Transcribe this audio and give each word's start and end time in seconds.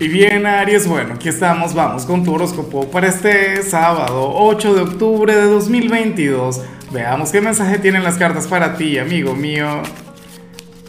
Y 0.00 0.08
bien, 0.08 0.46
Aries, 0.46 0.88
bueno, 0.88 1.12
aquí 1.12 1.28
estamos, 1.28 1.74
vamos 1.74 2.06
con 2.06 2.24
tu 2.24 2.32
horóscopo 2.32 2.90
para 2.90 3.08
este 3.08 3.62
sábado 3.62 4.32
8 4.34 4.74
de 4.74 4.80
octubre 4.80 5.36
de 5.36 5.42
2022. 5.42 6.62
Veamos 6.90 7.30
qué 7.30 7.42
mensaje 7.42 7.78
tienen 7.78 8.02
las 8.02 8.16
cartas 8.16 8.48
para 8.48 8.78
ti, 8.78 8.96
amigo 8.96 9.34
mío. 9.34 9.82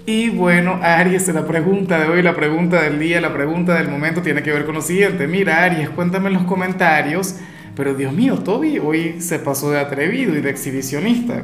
Y 0.06 0.30
bueno, 0.30 0.80
Aries, 0.82 1.28
la 1.28 1.46
pregunta 1.46 2.00
de 2.00 2.08
hoy, 2.08 2.22
la 2.22 2.34
pregunta 2.34 2.82
del 2.84 3.00
día, 3.00 3.20
la 3.20 3.34
pregunta 3.34 3.76
del 3.76 3.90
momento 3.90 4.22
tiene 4.22 4.44
que 4.44 4.54
ver 4.54 4.66
con 4.66 4.76
lo 4.76 4.82
siguiente. 4.82 5.28
Mira, 5.28 5.62
Aries, 5.62 5.90
cuéntame 5.90 6.30
en 6.30 6.36
los 6.36 6.44
comentarios. 6.44 7.36
Pero 7.76 7.94
Dios 7.96 8.14
mío, 8.14 8.38
Toby 8.38 8.80
hoy 8.80 9.20
se 9.20 9.40
pasó 9.40 9.72
de 9.72 9.80
atrevido 9.82 10.38
y 10.38 10.42
de 10.42 10.50
exhibicionista. 10.50 11.44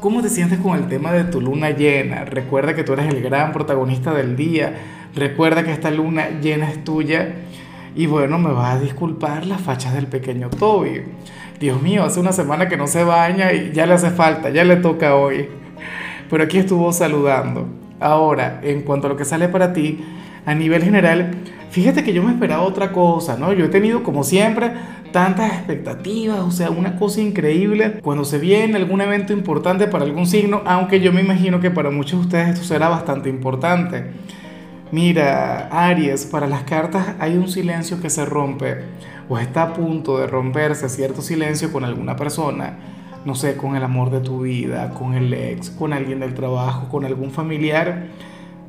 ¿Cómo 0.00 0.22
te 0.22 0.28
sientes 0.28 0.60
con 0.60 0.78
el 0.78 0.86
tema 0.86 1.12
de 1.12 1.24
tu 1.24 1.40
luna 1.40 1.70
llena? 1.70 2.24
Recuerda 2.26 2.76
que 2.76 2.84
tú 2.84 2.92
eres 2.92 3.12
el 3.12 3.22
gran 3.22 3.52
protagonista 3.52 4.14
del 4.14 4.36
día. 4.36 4.74
Recuerda 5.16 5.64
que 5.64 5.72
esta 5.72 5.90
luna 5.90 6.28
llena 6.42 6.68
es 6.70 6.84
tuya. 6.84 7.36
Y 7.94 8.04
bueno, 8.04 8.38
me 8.38 8.52
vas 8.52 8.74
a 8.74 8.78
disculpar 8.78 9.46
las 9.46 9.62
fachas 9.62 9.94
del 9.94 10.06
pequeño 10.06 10.50
Toby. 10.50 11.04
Dios 11.58 11.80
mío, 11.80 12.04
hace 12.04 12.20
una 12.20 12.32
semana 12.32 12.68
que 12.68 12.76
no 12.76 12.86
se 12.86 13.02
baña 13.02 13.50
y 13.54 13.72
ya 13.72 13.86
le 13.86 13.94
hace 13.94 14.10
falta, 14.10 14.50
ya 14.50 14.62
le 14.62 14.76
toca 14.76 15.16
hoy. 15.16 15.48
Pero 16.28 16.44
aquí 16.44 16.58
estuvo 16.58 16.92
saludando. 16.92 17.66
Ahora, 17.98 18.60
en 18.62 18.82
cuanto 18.82 19.06
a 19.06 19.10
lo 19.10 19.16
que 19.16 19.24
sale 19.24 19.48
para 19.48 19.72
ti, 19.72 20.04
a 20.44 20.54
nivel 20.54 20.84
general, 20.84 21.30
fíjate 21.70 22.04
que 22.04 22.12
yo 22.12 22.22
me 22.22 22.32
esperaba 22.32 22.62
otra 22.62 22.92
cosa, 22.92 23.38
¿no? 23.38 23.54
Yo 23.54 23.64
he 23.64 23.68
tenido, 23.68 24.02
como 24.02 24.22
siempre, 24.22 24.72
tantas 25.12 25.50
expectativas, 25.50 26.40
o 26.40 26.50
sea, 26.50 26.68
una 26.68 26.96
cosa 26.96 27.22
increíble 27.22 28.00
cuando 28.02 28.26
se 28.26 28.38
viene 28.38 28.76
algún 28.76 29.00
evento 29.00 29.32
importante 29.32 29.86
para 29.86 30.04
algún 30.04 30.26
signo, 30.26 30.60
aunque 30.66 31.00
yo 31.00 31.10
me 31.10 31.22
imagino 31.22 31.58
que 31.58 31.70
para 31.70 31.90
muchos 31.90 32.20
de 32.20 32.26
ustedes 32.26 32.48
esto 32.50 32.64
será 32.64 32.90
bastante 32.90 33.30
importante. 33.30 34.04
Mira, 34.92 35.68
Aries, 35.68 36.26
para 36.26 36.46
las 36.46 36.62
cartas 36.62 37.16
hay 37.18 37.36
un 37.36 37.48
silencio 37.48 38.00
que 38.00 38.08
se 38.08 38.24
rompe 38.24 38.82
o 39.28 39.38
está 39.38 39.62
a 39.62 39.72
punto 39.74 40.18
de 40.18 40.26
romperse 40.26 40.88
cierto 40.88 41.22
silencio 41.22 41.72
con 41.72 41.84
alguna 41.84 42.14
persona, 42.14 42.78
no 43.24 43.34
sé, 43.34 43.56
con 43.56 43.74
el 43.74 43.82
amor 43.82 44.10
de 44.10 44.20
tu 44.20 44.42
vida, 44.42 44.90
con 44.90 45.14
el 45.14 45.32
ex, 45.34 45.70
con 45.70 45.92
alguien 45.92 46.20
del 46.20 46.34
trabajo, 46.34 46.88
con 46.88 47.04
algún 47.04 47.32
familiar 47.32 48.10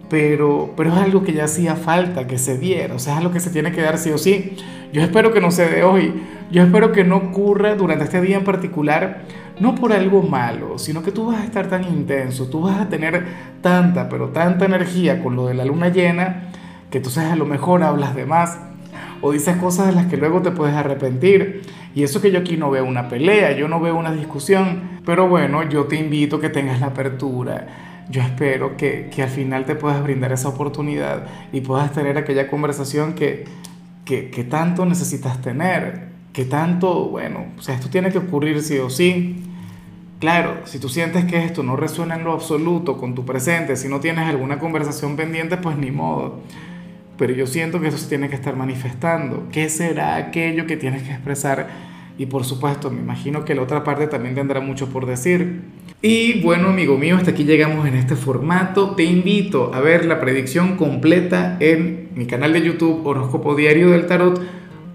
pero, 0.10 0.74
pero 0.78 0.92
es 0.94 0.98
algo 0.98 1.24
que 1.24 1.34
ya 1.34 1.46
hacía 1.46 1.76
falta 1.76 2.28
que 2.28 2.38
se 2.38 2.58
diera, 2.58 2.96
o 2.96 3.00
sea, 3.00 3.14
es 3.14 3.20
algo 3.20 3.32
que 3.32 3.40
se 3.40 3.50
tiene 3.50 3.72
que 3.72 3.82
dar 3.82 3.98
sí 3.98 4.12
o 4.12 4.18
sí. 4.18 4.56
Yo 4.94 5.02
espero 5.02 5.34
que 5.34 5.42
no 5.42 5.52
se 5.52 5.68
dé 5.68 5.84
hoy, 5.84 6.14
yo 6.50 6.64
espero 6.64 6.94
que 6.94 7.04
no 7.04 7.18
ocurra 7.18 7.76
durante 7.76 8.06
este 8.06 8.22
día 8.22 8.38
en 8.38 8.46
particular, 8.46 9.24
no 9.60 9.76
por 9.76 9.94
algo 9.94 10.22
malo, 10.24 10.78
sino 10.78 11.04
que 11.04 11.12
tú 11.12 11.28
vas 11.28 11.42
a 11.42 11.46
estar 11.46 11.68
tan 11.68 11.84
intenso, 11.84 12.48
tú 12.48 12.62
vas 12.62 12.80
a 12.80 12.90
tener 12.90 13.26
tanta, 13.62 14.10
pero 14.10 14.30
tanta 14.30 14.66
energía 14.66 15.22
con 15.24 15.36
lo 15.36 15.48
de 15.48 15.54
la 15.54 15.66
luna 15.66 15.90
llena, 15.90 16.50
que 16.90 17.04
sabes, 17.04 17.32
a 17.32 17.36
lo 17.36 17.46
mejor 17.46 17.84
hablas 17.84 18.16
de 18.16 18.26
más 18.26 18.58
o 19.22 19.32
dices 19.32 19.58
cosas 19.58 19.88
de 19.88 19.94
las 19.94 20.06
que 20.08 20.18
luego 20.18 20.42
te 20.42 20.52
puedes 20.52 20.76
arrepentir. 20.76 21.62
Y 21.96 22.04
eso 22.04 22.22
que 22.22 22.32
yo 22.32 22.40
aquí 22.40 22.58
no 22.58 22.70
veo 22.70 22.86
una 22.86 23.10
pelea, 23.10 23.54
yo 23.54 23.68
no 23.68 23.80
veo 23.80 23.98
una 23.98 24.12
discusión, 24.12 25.00
pero 25.06 25.28
bueno, 25.28 25.68
yo 25.68 25.86
te 25.86 25.96
invito 25.96 26.36
a 26.38 26.42
que 26.42 26.50
tengas 26.50 26.80
la 26.80 26.88
apertura. 26.88 27.68
Yo 28.10 28.22
espero 28.22 28.78
que, 28.78 29.10
que, 29.14 29.24
al 29.24 29.30
final 29.30 29.66
te 29.66 29.76
puedas 29.76 30.02
brindar 30.02 30.32
esa 30.32 30.48
oportunidad 30.48 31.26
y 31.52 31.62
puedas 31.62 31.92
tener 31.92 32.18
aquella 32.18 32.48
conversación 32.48 33.14
que, 33.14 33.46
que, 34.06 34.30
que, 34.30 34.44
tanto 34.46 34.86
necesitas 34.86 35.42
tener, 35.42 36.08
que 36.38 36.46
tanto, 36.46 37.06
bueno, 37.06 37.48
o 37.58 37.62
sea, 37.64 37.74
esto 37.74 37.90
tiene 37.90 38.12
que 38.12 38.20
ocurrir 38.20 38.62
sí 38.62 38.78
o 38.78 38.92
sí. 38.92 39.38
Claro, 40.20 40.58
si 40.66 40.78
tú 40.78 40.88
sientes 40.88 41.26
que 41.26 41.44
esto 41.44 41.64
no 41.64 41.76
resuena 41.76 42.14
en 42.14 42.26
lo 42.26 42.32
absoluto 42.32 42.96
con 43.00 43.16
tu 43.16 43.26
presente, 43.26 43.76
si 43.76 43.90
no 43.90 44.00
tienes 44.00 44.28
alguna 44.28 44.60
conversación 44.60 45.16
pendiente, 45.16 45.58
pues 45.58 45.80
ni 45.80 45.90
modo. 45.90 46.42
Pero 47.18 47.34
yo 47.34 47.48
siento 47.48 47.82
que 47.82 47.88
eso 47.88 47.98
se 47.98 48.08
tiene 48.08 48.30
que 48.30 48.36
estar 48.36 48.56
manifestando. 48.56 49.48
¿Qué 49.52 49.68
será 49.68 50.16
aquello 50.16 50.68
que 50.68 50.78
tienes 50.78 51.02
que 51.02 51.10
expresar? 51.10 51.70
Y 52.20 52.28
por 52.28 52.46
supuesto, 52.46 52.92
me 52.92 53.02
imagino 53.02 53.44
que 53.44 53.56
la 53.56 53.64
otra 53.64 53.84
parte 53.84 54.06
también 54.06 54.36
tendrá 54.36 54.60
mucho 54.60 54.90
por 54.90 55.08
decir. 55.08 55.62
Y 56.04 56.44
bueno, 56.44 56.68
amigo 56.68 57.00
mío, 57.00 57.18
hasta 57.18 57.32
aquí 57.32 57.46
llegamos 57.46 57.88
en 57.88 57.96
este 57.96 58.16
formato. 58.16 58.92
Te 58.92 59.06
invito 59.06 59.74
a 59.74 59.80
ver 59.80 60.06
la 60.06 60.20
predicción 60.20 60.78
completa 60.78 61.58
en 61.60 62.10
mi 62.14 62.28
canal 62.28 62.54
de 62.54 62.62
YouTube 62.62 63.08
Horóscopo 63.08 63.56
Diario 63.56 63.90
del 63.90 64.06
Tarot 64.06 64.67